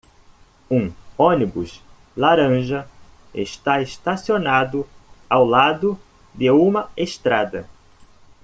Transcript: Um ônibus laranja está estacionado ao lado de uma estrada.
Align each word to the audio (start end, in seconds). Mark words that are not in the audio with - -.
Um 0.67 0.91
ônibus 1.15 1.79
laranja 2.17 2.89
está 3.35 3.83
estacionado 3.83 4.89
ao 5.29 5.45
lado 5.45 5.95
de 6.33 6.49
uma 6.49 6.89
estrada. 6.97 7.67